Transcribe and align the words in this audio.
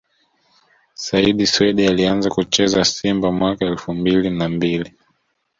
Said 1.03 1.37
Swedi 1.51 1.83
Alianza 1.87 2.29
kucheza 2.29 2.85
Simba 2.85 3.31
mwaka 3.31 3.65
elfu 3.65 3.93
mbili 3.93 4.29
na 4.29 4.49
mbili 4.49 4.93